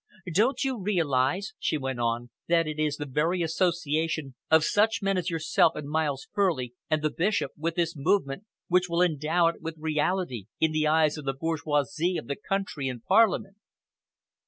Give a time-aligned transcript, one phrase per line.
[0.33, 5.15] Don't you realise," she went on, "that it is the very association of such men
[5.15, 9.61] as yourself and Miles Furley and the Bishop with this movement which will endow it
[9.61, 13.57] with reality in the eyes of the bourgeoisie of the country and Parliament?"